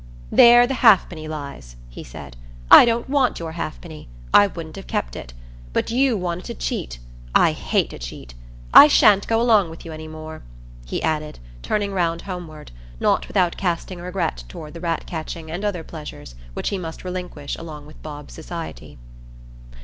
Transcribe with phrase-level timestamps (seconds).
[0.31, 2.35] "There the halfpenny lies," he said.
[2.71, 5.31] "I don't want your halfpenny; I wouldn't have kept it.
[5.73, 6.97] But you wanted to cheat;
[7.35, 8.33] I hate a cheat.
[8.73, 10.41] I sha'n't go along with you any more,"
[10.87, 15.63] he added, turning round homeward, not without casting a regret toward the rat catching and
[15.63, 18.97] other pleasures which he must relinquish along with Bob's society.